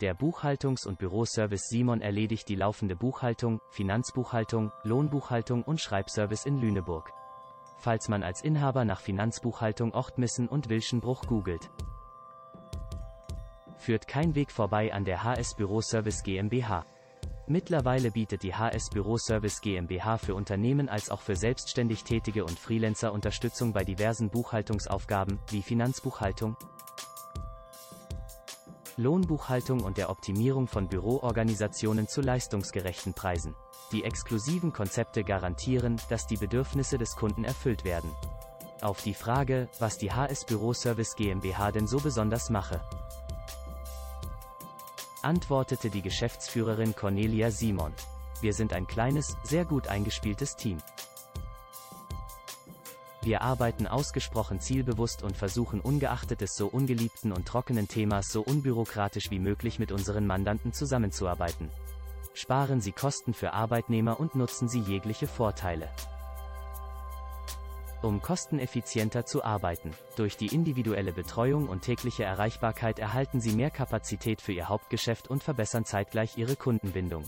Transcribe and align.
Der 0.00 0.16
Buchhaltungs- 0.16 0.88
und 0.88 0.98
Büroservice 0.98 1.68
Simon 1.68 2.00
erledigt 2.00 2.48
die 2.48 2.56
laufende 2.56 2.96
Buchhaltung, 2.96 3.60
Finanzbuchhaltung, 3.70 4.72
Lohnbuchhaltung 4.82 5.62
und 5.62 5.80
Schreibservice 5.80 6.46
in 6.46 6.60
Lüneburg. 6.60 7.12
Falls 7.78 8.08
man 8.08 8.24
als 8.24 8.42
Inhaber 8.42 8.84
nach 8.84 9.00
Finanzbuchhaltung 9.00 9.94
Ochtmissen 9.94 10.48
und 10.48 10.68
Wilschenbruch 10.68 11.26
googelt, 11.26 11.70
führt 13.76 14.08
kein 14.08 14.34
Weg 14.34 14.50
vorbei 14.50 14.92
an 14.92 15.04
der 15.04 15.22
HS 15.22 15.54
Büroservice 15.54 16.24
GmbH. 16.24 16.84
Mittlerweile 17.46 18.10
bietet 18.10 18.42
die 18.42 18.54
HS 18.54 18.90
Büroservice 18.90 19.60
GmbH 19.60 20.18
für 20.18 20.34
Unternehmen 20.34 20.88
als 20.88 21.08
auch 21.10 21.20
für 21.20 21.36
selbstständig 21.36 22.02
Tätige 22.02 22.44
und 22.44 22.58
Freelancer 22.58 23.12
Unterstützung 23.12 23.72
bei 23.72 23.84
diversen 23.84 24.28
Buchhaltungsaufgaben 24.30 25.38
wie 25.50 25.62
Finanzbuchhaltung, 25.62 26.56
Lohnbuchhaltung 28.96 29.82
und 29.82 29.98
der 29.98 30.10
Optimierung 30.10 30.68
von 30.68 30.88
Büroorganisationen 30.88 32.06
zu 32.06 32.20
leistungsgerechten 32.20 33.14
Preisen. 33.14 33.54
Die 33.92 34.04
exklusiven 34.04 34.72
Konzepte 34.72 35.24
garantieren, 35.24 36.00
dass 36.08 36.26
die 36.26 36.36
Bedürfnisse 36.36 36.96
des 36.98 37.16
Kunden 37.16 37.44
erfüllt 37.44 37.84
werden. 37.84 38.10
Auf 38.80 39.02
die 39.02 39.14
Frage, 39.14 39.68
was 39.78 39.98
die 39.98 40.12
HS 40.12 40.44
Büroservice 40.44 41.16
GmbH 41.16 41.72
denn 41.72 41.86
so 41.86 41.98
besonders 41.98 42.50
mache, 42.50 42.80
antwortete 45.22 45.90
die 45.90 46.02
Geschäftsführerin 46.02 46.94
Cornelia 46.94 47.50
Simon. 47.50 47.92
Wir 48.40 48.52
sind 48.52 48.72
ein 48.72 48.86
kleines, 48.86 49.36
sehr 49.42 49.64
gut 49.64 49.88
eingespieltes 49.88 50.54
Team. 50.54 50.78
Wir 53.24 53.40
arbeiten 53.40 53.86
ausgesprochen 53.86 54.60
zielbewusst 54.60 55.22
und 55.22 55.34
versuchen 55.34 55.80
ungeachtet 55.80 56.42
des 56.42 56.56
so 56.56 56.66
ungeliebten 56.66 57.32
und 57.32 57.48
trockenen 57.48 57.88
Themas 57.88 58.30
so 58.30 58.42
unbürokratisch 58.42 59.30
wie 59.30 59.38
möglich 59.38 59.78
mit 59.78 59.92
unseren 59.92 60.26
Mandanten 60.26 60.74
zusammenzuarbeiten. 60.74 61.70
Sparen 62.34 62.82
Sie 62.82 62.92
Kosten 62.92 63.32
für 63.32 63.54
Arbeitnehmer 63.54 64.20
und 64.20 64.34
nutzen 64.34 64.68
Sie 64.68 64.80
jegliche 64.80 65.26
Vorteile. 65.26 65.88
Um 68.02 68.20
kosteneffizienter 68.20 69.24
zu 69.24 69.42
arbeiten. 69.42 69.92
Durch 70.16 70.36
die 70.36 70.54
individuelle 70.54 71.12
Betreuung 71.12 71.66
und 71.66 71.80
tägliche 71.80 72.24
Erreichbarkeit 72.24 72.98
erhalten 72.98 73.40
Sie 73.40 73.54
mehr 73.54 73.70
Kapazität 73.70 74.42
für 74.42 74.52
Ihr 74.52 74.68
Hauptgeschäft 74.68 75.28
und 75.28 75.42
verbessern 75.42 75.86
zeitgleich 75.86 76.36
Ihre 76.36 76.56
Kundenbindung. 76.56 77.24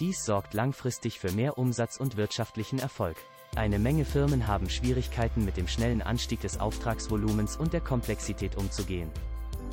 Dies 0.00 0.24
sorgt 0.24 0.54
langfristig 0.54 1.20
für 1.20 1.30
mehr 1.30 1.56
Umsatz 1.56 1.98
und 1.98 2.16
wirtschaftlichen 2.16 2.80
Erfolg. 2.80 3.16
Eine 3.56 3.78
Menge 3.78 4.04
Firmen 4.04 4.48
haben 4.48 4.68
Schwierigkeiten 4.68 5.44
mit 5.44 5.56
dem 5.56 5.68
schnellen 5.68 6.02
Anstieg 6.02 6.40
des 6.40 6.58
Auftragsvolumens 6.58 7.56
und 7.56 7.72
der 7.72 7.80
Komplexität 7.80 8.56
umzugehen. 8.56 9.08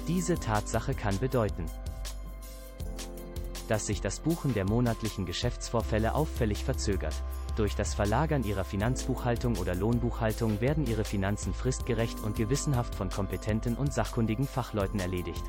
Diese 0.07 0.35
Tatsache 0.35 0.93
kann 0.93 1.17
bedeuten, 1.17 1.65
dass 3.67 3.87
sich 3.87 3.99
das 3.99 4.19
Buchen 4.19 4.53
der 4.53 4.65
monatlichen 4.65 5.25
Geschäftsvorfälle 5.25 6.13
auffällig 6.13 6.63
verzögert. 6.63 7.15
Durch 7.55 7.75
das 7.75 7.95
Verlagern 7.95 8.43
Ihrer 8.43 8.65
Finanzbuchhaltung 8.65 9.57
oder 9.57 9.73
Lohnbuchhaltung 9.73 10.61
werden 10.61 10.85
Ihre 10.85 11.03
Finanzen 11.03 11.51
fristgerecht 11.51 12.19
und 12.19 12.35
gewissenhaft 12.35 12.93
von 12.93 13.09
kompetenten 13.09 13.75
und 13.75 13.93
sachkundigen 13.93 14.45
Fachleuten 14.45 14.99
erledigt, 14.99 15.43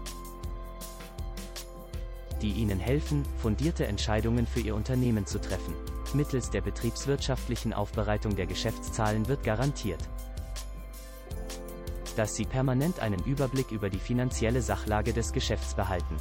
die 2.43 2.53
Ihnen 2.53 2.79
helfen, 2.79 3.25
fundierte 3.39 3.87
Entscheidungen 3.87 4.47
für 4.47 4.61
Ihr 4.61 4.75
Unternehmen 4.75 5.27
zu 5.27 5.41
treffen. 5.41 5.75
Mittels 6.13 6.51
der 6.51 6.61
betriebswirtschaftlichen 6.61 7.73
Aufbereitung 7.73 8.37
der 8.37 8.47
Geschäftszahlen 8.47 9.29
wird 9.29 9.45
garantiert, 9.45 10.01
dass 12.17 12.35
Sie 12.35 12.45
permanent 12.45 13.01
einen 13.01 13.23
Überblick 13.25 13.71
über 13.71 13.89
die 13.89 13.99
finanzielle 13.99 14.61
Sachlage 14.61 15.13
des 15.13 15.33
Geschäfts 15.33 15.75
behalten. 15.75 16.17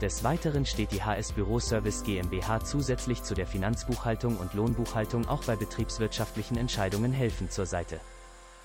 Des 0.00 0.22
Weiteren 0.22 0.64
steht 0.64 0.92
die 0.92 1.02
HS 1.02 1.32
Büroservice 1.32 2.04
GmbH 2.04 2.60
zusätzlich 2.60 3.22
zu 3.22 3.34
der 3.34 3.46
Finanzbuchhaltung 3.46 4.36
und 4.36 4.54
Lohnbuchhaltung 4.54 5.26
auch 5.26 5.42
bei 5.44 5.56
betriebswirtschaftlichen 5.56 6.56
Entscheidungen 6.56 7.12
helfend 7.12 7.50
zur 7.52 7.66
Seite. 7.66 7.98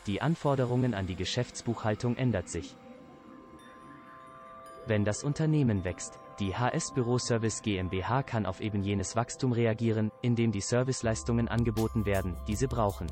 Die 0.06 0.22
Anforderungen 0.22 0.94
an 0.94 1.08
die 1.08 1.16
Geschäftsbuchhaltung 1.16 2.18
ändert 2.18 2.50
sich. 2.50 2.76
Wenn 4.86 5.06
das 5.06 5.24
Unternehmen 5.24 5.86
wächst, 5.86 6.20
die 6.40 6.56
HS 6.56 6.94
Büroservice 6.94 7.62
GmbH 7.62 8.24
kann 8.24 8.46
auf 8.46 8.60
eben 8.60 8.84
jenes 8.84 9.16
Wachstum 9.16 9.54
reagieren, 9.54 10.12
indem 10.22 10.52
die 10.52 10.60
Serviceleistungen 10.60 11.48
angeboten 11.48 12.06
werden, 12.06 12.36
die 12.48 12.56
Sie 12.56 12.68
brauchen. 12.68 13.08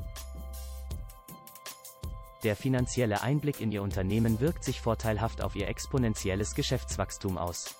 Der 2.42 2.56
finanzielle 2.56 3.22
Einblick 3.22 3.60
in 3.60 3.72
Ihr 3.72 3.82
Unternehmen 3.82 4.40
wirkt 4.40 4.64
sich 4.64 4.80
vorteilhaft 4.80 5.42
auf 5.42 5.56
Ihr 5.56 5.68
exponentielles 5.68 6.54
Geschäftswachstum 6.54 7.38
aus. 7.38 7.74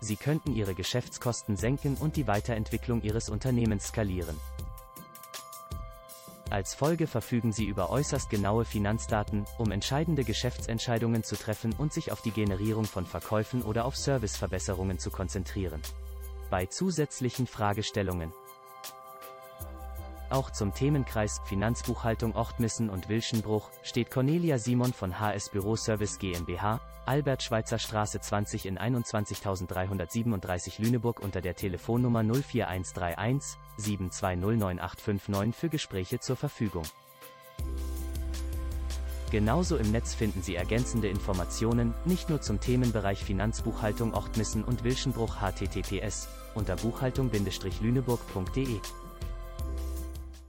Sie 0.00 0.16
könnten 0.16 0.52
Ihre 0.54 0.74
Geschäftskosten 0.74 1.56
senken 1.56 1.96
und 1.98 2.16
die 2.16 2.26
Weiterentwicklung 2.26 3.00
Ihres 3.02 3.30
Unternehmens 3.30 3.88
skalieren. 3.88 4.36
Als 6.50 6.74
Folge 6.74 7.06
verfügen 7.06 7.52
Sie 7.52 7.66
über 7.66 7.90
äußerst 7.90 8.28
genaue 8.28 8.64
Finanzdaten, 8.64 9.44
um 9.58 9.70
entscheidende 9.70 10.24
Geschäftsentscheidungen 10.24 11.22
zu 11.22 11.36
treffen 11.36 11.72
und 11.78 11.92
sich 11.92 12.10
auf 12.10 12.22
die 12.22 12.32
Generierung 12.32 12.86
von 12.86 13.06
Verkäufen 13.06 13.62
oder 13.62 13.84
auf 13.84 13.96
Serviceverbesserungen 13.96 14.98
zu 14.98 15.12
konzentrieren. 15.12 15.80
Bei 16.50 16.66
zusätzlichen 16.66 17.46
Fragestellungen 17.46 18.32
auch 20.32 20.50
zum 20.50 20.74
Themenkreis 20.74 21.40
Finanzbuchhaltung 21.44 22.36
Ochtmissen 22.36 22.90
und 22.90 23.08
Wilschenbruch 23.08 23.70
steht 23.82 24.10
Cornelia 24.10 24.58
Simon 24.58 24.92
von 24.92 25.18
HS 25.18 25.50
Büroservice 25.50 26.18
GmbH, 26.18 26.80
Albert 27.06 27.42
Schweitzer 27.42 27.78
Straße 27.78 28.20
20 28.20 28.66
in 28.66 28.78
21337 28.78 30.78
Lüneburg 30.78 31.20
unter 31.20 31.40
der 31.40 31.54
Telefonnummer 31.54 32.22
04131 32.22 33.58
7209859 33.78 35.52
für 35.52 35.68
Gespräche 35.68 36.20
zur 36.20 36.36
Verfügung. 36.36 36.84
Genauso 39.30 39.76
im 39.76 39.92
Netz 39.92 40.14
finden 40.14 40.42
Sie 40.42 40.56
ergänzende 40.56 41.08
Informationen, 41.08 41.94
nicht 42.04 42.30
nur 42.30 42.40
zum 42.40 42.60
Themenbereich 42.60 43.24
Finanzbuchhaltung 43.24 44.12
Ochtmissen 44.12 44.64
und 44.64 44.82
Wilschenbruch 44.82 45.36
https 45.40 46.28
unter 46.54 46.74
buchhaltung-lüneburg.de. 46.76 48.80